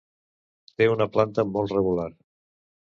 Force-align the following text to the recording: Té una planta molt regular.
Té 0.79 0.89
una 0.93 1.09
planta 1.19 1.47
molt 1.53 1.79
regular. 1.79 2.11